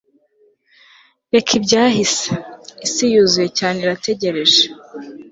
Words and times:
reka 1.33 1.51
ibyahise. 1.59 2.27
isi 2.85 3.03
yuzuye 3.13 3.47
cyane 3.57 3.77
irategereje 3.81 4.61